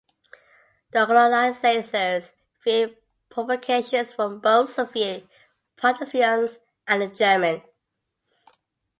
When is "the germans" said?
7.03-7.61